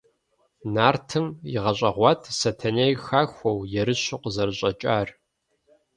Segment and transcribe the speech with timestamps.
[0.73, 1.25] Нартым
[1.55, 5.07] игъэщӀагъуэт Сэтэней хахуэу, ерыщу къызэрыщӀэкӀар.